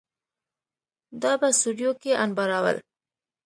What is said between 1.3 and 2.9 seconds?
په سوریو کې انبارول